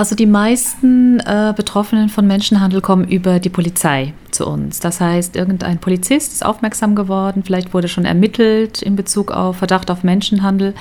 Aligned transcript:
Also 0.00 0.14
die 0.14 0.24
meisten 0.24 1.20
äh, 1.20 1.52
Betroffenen 1.54 2.08
von 2.08 2.26
Menschenhandel 2.26 2.80
kommen 2.80 3.06
über 3.06 3.38
die 3.38 3.50
Polizei 3.50 4.14
zu 4.30 4.46
uns. 4.46 4.80
Das 4.80 4.98
heißt, 4.98 5.36
irgendein 5.36 5.76
Polizist 5.76 6.32
ist 6.32 6.42
aufmerksam 6.42 6.94
geworden, 6.94 7.42
vielleicht 7.44 7.74
wurde 7.74 7.86
schon 7.86 8.06
ermittelt 8.06 8.80
in 8.80 8.96
Bezug 8.96 9.30
auf 9.30 9.58
Verdacht 9.58 9.90
auf 9.90 10.02
Menschenhandel. 10.02 10.72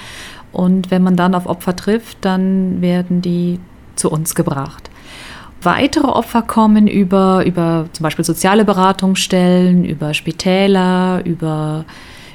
Und 0.53 0.89
wenn 0.89 1.03
man 1.03 1.17
dann 1.17 1.35
auf 1.35 1.47
Opfer 1.47 1.75
trifft, 1.75 2.19
dann 2.21 2.81
werden 2.81 3.21
die 3.21 3.59
zu 3.97 4.09
uns 4.09 4.35
gebracht. 4.35 4.89
Weitere 5.61 6.07
Opfer 6.07 6.41
kommen 6.41 6.88
über, 6.88 7.45
über 7.45 7.89
zum 7.91 8.05
Beispiel 8.05 8.23
soziale 8.23 8.63
Beratungsstellen, 8.63 9.83
über 9.83 10.13
Spitäler, 10.13 11.25
über, 11.25 11.83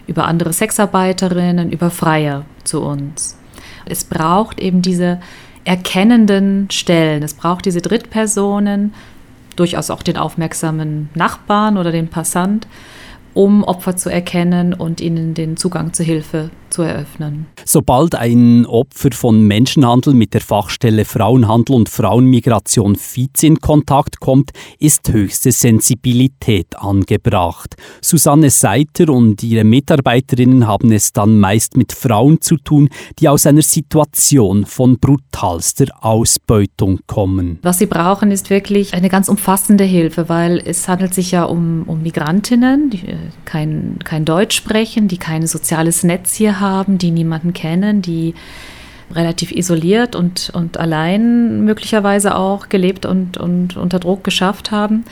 über 0.06 0.26
andere 0.26 0.52
Sexarbeiterinnen, 0.52 1.72
über 1.72 1.88
Freier 1.88 2.44
zu 2.62 2.82
uns. 2.82 3.38
Es 3.86 4.04
braucht 4.04 4.60
eben 4.60 4.82
diese 4.82 5.20
erkennenden 5.64 6.68
Stellen. 6.70 7.22
Es 7.22 7.34
braucht 7.34 7.64
diese 7.64 7.80
Drittpersonen, 7.80 8.94
durchaus 9.56 9.90
auch 9.90 10.02
den 10.02 10.16
aufmerksamen 10.16 11.08
Nachbarn 11.14 11.78
oder 11.78 11.92
den 11.92 12.08
Passant, 12.08 12.66
um 13.34 13.64
Opfer 13.64 13.96
zu 13.96 14.10
erkennen 14.10 14.72
und 14.72 15.00
ihnen 15.00 15.34
den 15.34 15.56
Zugang 15.56 15.92
zur 15.92 16.06
Hilfe 16.06 16.50
zu 16.70 16.82
eröffnen. 16.82 17.46
Sobald 17.64 18.14
ein 18.16 18.66
Opfer 18.66 19.10
von 19.12 19.46
Menschenhandel 19.46 20.12
mit 20.12 20.34
der 20.34 20.40
Fachstelle 20.40 21.04
Frauenhandel 21.04 21.76
und 21.76 21.88
Frauenmigration 21.88 22.96
FIZ 22.96 23.42
in 23.44 23.60
Kontakt 23.60 24.18
kommt, 24.18 24.50
ist 24.78 25.12
höchste 25.12 25.52
Sensibilität 25.52 26.76
angebracht. 26.76 27.76
Susanne 28.00 28.50
Seiter 28.50 29.08
und 29.08 29.42
ihre 29.42 29.64
Mitarbeiterinnen 29.64 30.66
haben 30.66 30.90
es 30.90 31.12
dann 31.12 31.38
meist 31.38 31.76
mit 31.76 31.92
Frauen 31.92 32.40
zu 32.40 32.56
tun, 32.56 32.88
die 33.20 33.28
aus 33.28 33.46
einer 33.46 33.62
Situation 33.62 34.66
von 34.66 34.98
brutalster 34.98 35.86
Ausbeutung 36.00 37.00
kommen. 37.06 37.60
Was 37.62 37.78
sie 37.78 37.86
brauchen, 37.86 38.32
ist 38.32 38.50
wirklich 38.50 38.94
eine 38.94 39.08
ganz 39.08 39.28
umfassende 39.28 39.84
Hilfe, 39.84 40.28
weil 40.28 40.60
es 40.64 40.88
handelt 40.88 41.14
sich 41.14 41.30
ja 41.30 41.44
um, 41.44 41.84
um 41.86 42.02
Migrantinnen, 42.02 42.90
die 42.90 43.06
äh, 43.06 43.16
kein, 43.44 43.98
kein 44.04 44.24
Deutsch 44.24 44.56
sprechen, 44.56 45.08
die 45.08 45.18
kein 45.18 45.46
soziales 45.46 46.04
Netz 46.04 46.34
hier 46.34 46.60
haben 46.60 46.98
die 46.98 47.10
niemanden 47.10 47.52
kennen, 47.52 48.02
die 48.02 48.34
relativ 49.12 49.52
isoliert 49.52 50.16
und, 50.16 50.50
und 50.54 50.78
allein 50.78 51.64
möglicherweise 51.64 52.36
auch 52.36 52.68
gelebt 52.68 53.06
und, 53.06 53.36
und 53.36 53.76
unter 53.76 53.98
Druck 53.98 54.24
geschafft 54.24 54.70
haben. 54.70 55.04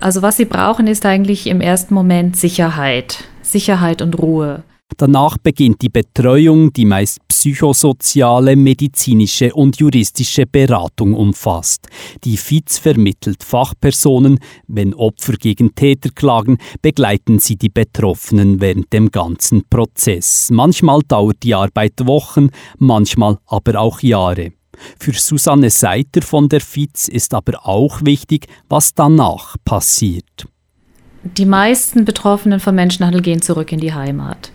Also 0.00 0.22
was 0.22 0.36
sie 0.36 0.44
brauchen, 0.44 0.86
ist 0.86 1.06
eigentlich 1.06 1.46
im 1.46 1.60
ersten 1.60 1.94
Moment 1.94 2.36
Sicherheit, 2.36 3.24
Sicherheit 3.42 4.02
und 4.02 4.18
Ruhe. 4.18 4.62
Danach 4.96 5.36
beginnt 5.36 5.82
die 5.82 5.88
Betreuung, 5.90 6.72
die 6.72 6.86
meist 6.86 7.18
psychosoziale, 7.28 8.56
medizinische 8.56 9.52
und 9.52 9.78
juristische 9.78 10.46
Beratung 10.46 11.12
umfasst. 11.12 11.88
Die 12.24 12.36
FIZ 12.36 12.78
vermittelt 12.78 13.42
Fachpersonen. 13.42 14.38
Wenn 14.68 14.94
Opfer 14.94 15.34
gegen 15.34 15.74
Täter 15.74 16.10
klagen, 16.14 16.58
begleiten 16.80 17.40
sie 17.40 17.56
die 17.56 17.68
Betroffenen 17.68 18.60
während 18.60 18.92
dem 18.92 19.10
ganzen 19.10 19.64
Prozess. 19.68 20.48
Manchmal 20.50 21.02
dauert 21.06 21.42
die 21.42 21.54
Arbeit 21.54 21.94
Wochen, 22.04 22.48
manchmal 22.78 23.38
aber 23.46 23.78
auch 23.78 24.00
Jahre. 24.00 24.52
Für 24.98 25.12
Susanne 25.12 25.70
Seiter 25.70 26.22
von 26.22 26.48
der 26.48 26.60
FIZ 26.60 27.08
ist 27.08 27.34
aber 27.34 27.66
auch 27.66 28.00
wichtig, 28.02 28.46
was 28.68 28.94
danach 28.94 29.56
passiert. 29.64 30.46
Die 31.22 31.46
meisten 31.46 32.04
Betroffenen 32.04 32.60
von 32.60 32.74
Menschenhandel 32.74 33.20
gehen 33.20 33.42
zurück 33.42 33.72
in 33.72 33.80
die 33.80 33.92
Heimat. 33.92 34.52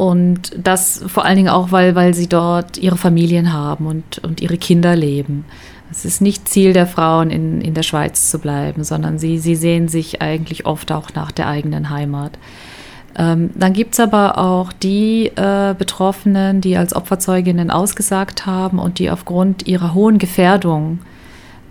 Und 0.00 0.52
das 0.56 1.04
vor 1.08 1.26
allen 1.26 1.36
Dingen 1.36 1.50
auch, 1.50 1.72
weil, 1.72 1.94
weil 1.94 2.14
sie 2.14 2.26
dort 2.26 2.78
ihre 2.78 2.96
Familien 2.96 3.52
haben 3.52 3.86
und, 3.86 4.16
und 4.20 4.40
ihre 4.40 4.56
Kinder 4.56 4.96
leben. 4.96 5.44
Es 5.90 6.06
ist 6.06 6.22
nicht 6.22 6.48
Ziel 6.48 6.72
der 6.72 6.86
Frauen, 6.86 7.28
in, 7.28 7.60
in 7.60 7.74
der 7.74 7.82
Schweiz 7.82 8.30
zu 8.30 8.38
bleiben, 8.38 8.82
sondern 8.82 9.18
sie, 9.18 9.36
sie 9.36 9.56
sehen 9.56 9.88
sich 9.88 10.22
eigentlich 10.22 10.64
oft 10.64 10.90
auch 10.90 11.12
nach 11.14 11.30
der 11.32 11.48
eigenen 11.48 11.90
Heimat. 11.90 12.38
Ähm, 13.14 13.50
dann 13.54 13.74
gibt 13.74 13.92
es 13.92 14.00
aber 14.00 14.38
auch 14.38 14.72
die 14.72 15.32
äh, 15.36 15.74
Betroffenen, 15.76 16.62
die 16.62 16.78
als 16.78 16.96
Opferzeuginnen 16.96 17.70
ausgesagt 17.70 18.46
haben 18.46 18.78
und 18.78 19.00
die 19.00 19.10
aufgrund 19.10 19.68
ihrer 19.68 19.92
hohen 19.92 20.16
Gefährdung 20.16 21.00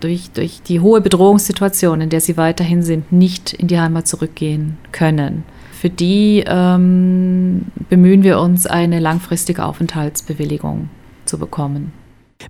durch, 0.02 0.30
durch 0.30 0.62
die 0.62 0.82
hohe 0.82 1.02
Bedrohungssituation, 1.02 2.00
in 2.00 2.12
der 2.12 2.22
sie 2.22 2.38
weiterhin 2.38 2.84
sind, 2.84 3.12
nicht 3.12 3.54
in 3.54 3.68
die 3.68 3.80
Heimat 3.80 4.08
zurückgehen 4.08 4.78
können 4.92 5.46
für 5.80 5.90
die 5.90 6.44
ähm, 6.46 7.68
bemühen 7.88 8.24
wir 8.24 8.40
uns, 8.40 8.66
eine 8.66 9.00
langfristige 9.00 9.64
Aufenthaltsbewilligung 9.64 10.90
zu 11.24 11.38
bekommen. 11.40 11.94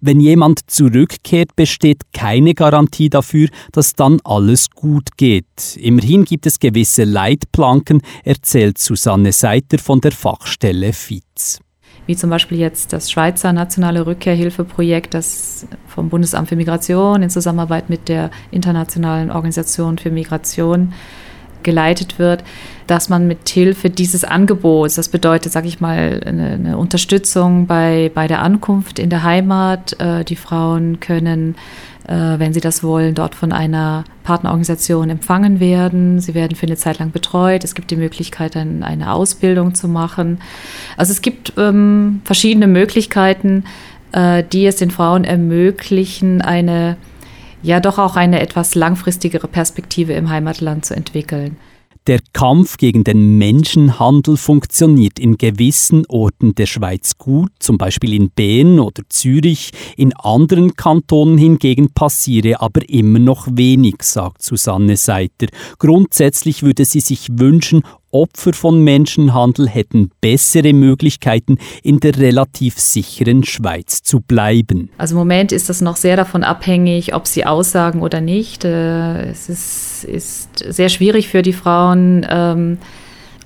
Wenn 0.02 0.20
jemand 0.20 0.68
zurückkehrt, 0.68 1.56
besteht 1.56 2.12
keine 2.12 2.56
Garantie 2.56 3.10
dafür, 3.10 3.50
dass 3.72 3.94
dann 3.94 4.20
alles 4.24 4.72
gut 4.72 5.18
geht. 5.18 5.78
Immerhin 5.78 6.26
gibt 6.26 6.48
es 6.48 6.60
gewisse 6.60 7.04
Leitplanken, 7.04 8.02
erzählt 8.24 8.80
Susanne 8.80 9.32
Seiter 9.32 9.78
von 9.78 10.02
der 10.02 10.12
Fachstelle 10.12 10.92
FIZ. 10.92 11.60
Wie 12.08 12.16
zum 12.16 12.32
Beispiel 12.32 12.58
jetzt 12.58 12.94
das 12.94 13.12
Schweizer 13.12 13.54
Nationale 13.54 14.08
Rückkehrhilfeprojekt, 14.08 15.14
das 15.14 15.68
vom 15.86 16.10
Bundesamt 16.10 16.50
für 16.50 16.56
Migration 16.56 17.22
in 17.22 17.30
Zusammenarbeit 17.30 17.92
mit 17.92 18.10
der 18.10 18.32
Internationalen 18.50 19.30
Organisation 19.30 20.00
für 20.00 20.10
Migration 20.10 20.94
geleitet 21.64 22.20
wird, 22.20 22.44
dass 22.88 23.10
man 23.10 23.28
mit 23.28 23.48
Hilfe 23.48 23.90
dieses 23.90 24.24
Angebots, 24.24 24.96
das 24.96 25.10
bedeutet, 25.10 25.52
sage 25.52 25.68
ich 25.68 25.80
mal, 25.80 26.22
eine, 26.26 26.54
eine, 26.54 26.78
Unterstützung 26.78 27.68
bei, 27.68 28.12
bei 28.14 28.28
der 28.28 28.42
Ankunft 28.42 29.00
in 29.00 29.10
der 29.10 29.24
Heimat, 29.24 30.00
äh, 30.00 30.24
die 30.24 30.36
Frauen 30.36 31.00
können, 31.00 31.56
äh, 32.08 32.40
wenn 32.40 32.54
sie 32.54 32.62
das 32.62 32.84
wollen, 32.84 33.14
dort 33.14 33.36
von 33.36 33.52
einer 33.52 34.06
Partnerorganisation 34.24 35.12
empfangen 35.12 35.60
werden. 35.60 36.20
Sie 36.20 36.34
werden 36.34 36.56
für 36.56 36.66
eine 36.66 36.78
Zeit 36.78 36.98
lang 36.98 37.12
betreut. 37.12 37.64
Es 37.64 37.76
gibt 37.76 37.92
die 37.92 37.96
Möglichkeit, 37.96 38.58
ein, 38.58 38.84
eine 38.84 39.14
Ausbildung 39.14 39.76
zu 39.76 39.88
machen. 39.88 40.40
Also 40.98 41.12
es 41.12 41.22
gibt 41.22 41.54
ähm, 41.58 42.22
verschiedene 42.24 42.68
Möglichkeiten, 42.68 43.66
äh, 44.12 44.44
die 44.44 44.66
es 44.66 44.78
den 44.78 44.90
Frauen 44.90 45.24
ermöglichen, 45.24 46.42
eine 46.42 46.98
ja 47.62 47.80
doch 47.80 47.98
auch 47.98 48.16
eine 48.16 48.40
etwas 48.40 48.76
langfristigere 48.76 49.48
Perspektive 49.48 50.14
im 50.14 50.30
Heimatland 50.30 50.86
zu 50.86 50.96
entwickeln. 50.96 51.58
Der 52.08 52.22
Kampf 52.34 52.78
gegen 52.78 53.04
den 53.04 53.38
Menschenhandel 53.38 54.36
funktioniert 54.36 55.20
in 55.20 55.38
gewissen 55.38 56.06
Orten 56.08 56.56
der 56.56 56.66
Schweiz 56.66 57.20
gut, 57.20 57.52
zum 57.60 57.78
Beispiel 57.78 58.14
in 58.14 58.32
Bern 58.32 58.80
oder 58.80 59.04
Zürich. 59.10 59.72
In 59.96 60.16
anderen 60.16 60.76
Kantonen 60.76 61.38
hingegen 61.38 61.92
passiere 61.92 62.62
aber 62.62 62.90
immer 62.90 63.20
noch 63.20 63.48
wenig, 63.52 64.02
sagt 64.02 64.42
Susanne 64.42 64.98
Seiter. 64.98 65.48
Grundsätzlich 65.78 66.64
würde 66.64 66.86
sie 66.86 67.02
sich 67.02 67.28
wünschen, 67.32 67.84
Opfer 68.12 68.54
von 68.54 68.84
Menschenhandel 68.84 69.68
hätten 69.68 70.12
bessere 70.22 70.74
Möglichkeiten, 70.74 71.58
in 71.84 72.00
der 72.00 72.18
relativ 72.18 72.80
sicheren 72.80 73.44
Schweiz 73.44 74.04
zu 74.04 74.22
bleiben. 74.22 74.90
Also 74.98 75.16
im 75.16 75.20
Moment 75.20 75.52
ist 75.52 75.70
das 75.70 75.82
noch 75.82 75.96
sehr 75.96 76.16
davon 76.16 76.44
abhängig, 76.44 77.14
ob 77.14 77.28
sie 77.28 77.46
aussagen 77.46 78.02
oder 78.02 78.22
nicht. 78.22 78.66
Äh, 78.66 79.30
es 79.30 79.50
ist, 79.50 80.04
ist 80.06 80.64
sehr 80.68 80.90
schwierig 80.90 81.28
für 81.28 81.42
die 81.42 81.54
Frauen, 81.54 82.26
ähm, 82.30 82.78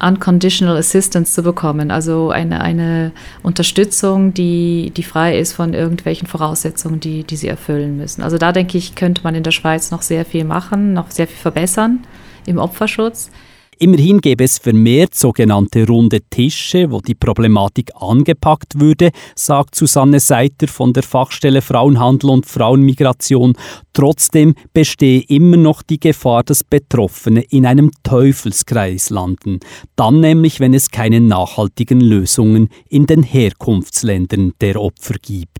Unconditional 0.03 0.75
Assistance 0.77 1.33
zu 1.33 1.43
bekommen, 1.43 1.89
also 1.89 2.29
eine, 2.29 2.61
eine 2.61 3.11
Unterstützung, 3.41 4.33
die, 4.33 4.91
die 4.95 5.03
frei 5.03 5.39
ist 5.39 5.53
von 5.53 5.73
irgendwelchen 5.73 6.27
Voraussetzungen, 6.27 6.99
die, 6.99 7.23
die 7.23 7.37
sie 7.37 7.47
erfüllen 7.47 7.95
müssen. 7.97 8.21
Also 8.21 8.37
da 8.37 8.51
denke 8.51 8.77
ich, 8.77 8.95
könnte 8.95 9.21
man 9.23 9.35
in 9.35 9.43
der 9.43 9.51
Schweiz 9.51 9.91
noch 9.91 10.01
sehr 10.01 10.25
viel 10.25 10.43
machen, 10.43 10.93
noch 10.93 11.09
sehr 11.09 11.27
viel 11.27 11.37
verbessern 11.37 11.99
im 12.45 12.57
Opferschutz. 12.57 13.31
Immerhin 13.79 14.21
gäbe 14.21 14.43
es 14.43 14.57
vermehrt 14.57 15.15
sogenannte 15.15 15.87
runde 15.87 16.21
Tische, 16.29 16.91
wo 16.91 16.99
die 17.01 17.15
Problematik 17.15 17.91
angepackt 17.95 18.79
würde, 18.79 19.11
sagt 19.35 19.75
Susanne 19.75 20.19
Seiter 20.19 20.67
von 20.67 20.93
der 20.93 21.03
Fachstelle 21.03 21.61
Frauenhandel 21.61 22.29
und 22.29 22.45
Frauenmigration. 22.45 23.53
Trotzdem 23.93 24.55
bestehe 24.73 25.21
immer 25.27 25.57
noch 25.57 25.81
die 25.81 25.99
Gefahr, 25.99 26.43
dass 26.43 26.63
Betroffene 26.63 27.41
in 27.41 27.65
einem 27.65 27.91
Teufelskreis 28.03 29.09
landen. 29.09 29.59
Dann 29.95 30.19
nämlich, 30.19 30.59
wenn 30.59 30.73
es 30.73 30.89
keine 30.89 31.21
nachhaltigen 31.21 32.01
Lösungen 32.01 32.69
in 32.89 33.05
den 33.05 33.23
Herkunftsländern 33.23 34.53
der 34.61 34.81
Opfer 34.81 35.15
gibt. 35.21 35.59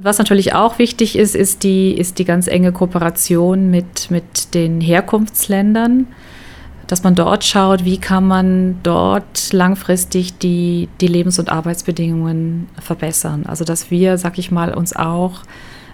Was 0.00 0.18
natürlich 0.18 0.54
auch 0.54 0.78
wichtig 0.78 1.16
ist, 1.16 1.34
ist 1.34 1.64
die, 1.64 1.90
ist 1.92 2.20
die 2.20 2.24
ganz 2.24 2.46
enge 2.46 2.70
Kooperation 2.70 3.68
mit, 3.68 4.12
mit 4.12 4.54
den 4.54 4.80
Herkunftsländern 4.80 6.06
dass 6.88 7.04
man 7.04 7.14
dort 7.14 7.44
schaut, 7.44 7.84
wie 7.84 7.98
kann 7.98 8.26
man 8.26 8.80
dort 8.82 9.52
langfristig 9.52 10.38
die, 10.38 10.88
die 11.00 11.06
Lebens- 11.06 11.38
und 11.38 11.50
Arbeitsbedingungen 11.50 12.66
verbessern. 12.80 13.44
Also 13.46 13.64
dass 13.64 13.90
wir, 13.90 14.16
sag 14.16 14.38
ich 14.38 14.50
mal, 14.50 14.74
uns 14.74 14.96
auch 14.96 15.42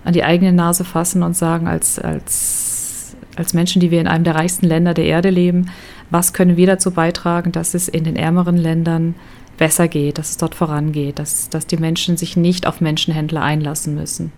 an 0.05 0.13
die 0.13 0.23
eigene 0.23 0.53
Nase 0.53 0.85
fassen 0.85 1.25
und 1.25 1.37
sagen, 1.37 1.67
als, 1.67 1.99
als, 1.99 3.17
als 3.37 3.55
Menschen, 3.55 3.81
die 3.81 3.91
wir 3.91 4.01
in 4.01 4.07
einem 4.07 4.23
der 4.23 4.37
reichsten 4.37 4.67
Länder 4.67 4.95
der 4.95 5.07
Erde 5.07 5.31
leben, 5.31 5.71
was 6.11 6.33
können 6.33 6.57
wir 6.57 6.67
dazu 6.69 6.93
beitragen, 6.93 7.51
dass 7.51 7.75
es 7.75 7.89
in 7.89 8.05
den 8.05 8.15
ärmeren 8.15 8.57
Ländern 8.57 9.17
besser 9.57 9.89
geht, 9.89 10.19
dass 10.19 10.31
es 10.31 10.37
dort 10.37 10.55
vorangeht, 10.55 11.19
dass, 11.19 11.49
dass 11.49 11.67
die 11.67 11.77
Menschen 11.77 12.17
sich 12.17 12.37
nicht 12.37 12.69
auf 12.69 12.81
Menschenhändler 12.81 13.43
einlassen 13.43 13.97
müssen. 13.97 14.33